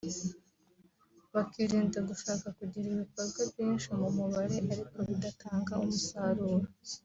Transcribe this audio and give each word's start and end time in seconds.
bakirinda 1.33 1.99
gushaka 2.09 2.47
kugira 2.57 2.85
ibikorwa 2.95 3.41
byinshi 3.51 3.87
mu 3.99 4.07
mubare 4.17 4.57
ariko 4.73 4.97
bidatanga 5.07 5.71
umusaruro 5.83 6.67